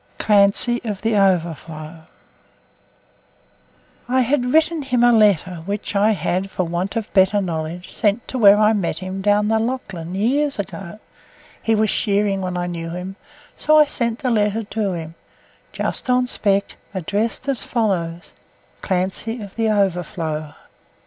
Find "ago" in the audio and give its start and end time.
10.57-10.97